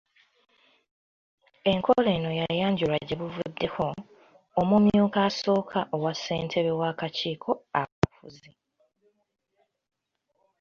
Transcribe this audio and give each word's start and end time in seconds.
Enkola 1.71 2.09
eno 2.17 2.31
yayanjulwa 2.39 2.97
gyebuvuddeko, 3.07 3.87
Omumyuka 4.59 5.19
Asooka 5.29 5.79
owa 5.95 6.11
Ssentebe 6.15 6.71
w'Akakiiko 6.79 7.51
Akafuzi. 7.81 8.51